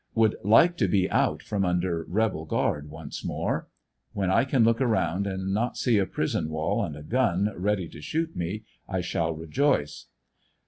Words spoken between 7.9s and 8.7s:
shoot me,